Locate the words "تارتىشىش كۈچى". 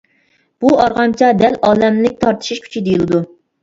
2.27-2.87